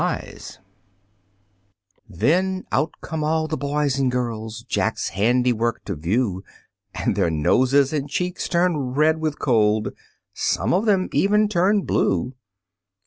[2.09, 6.43] Then out come all the boys and girls, Jack's handiwork to view,
[6.95, 9.89] And their noses and cheeks turn red with cold,
[10.33, 12.33] Some of them even turn blue.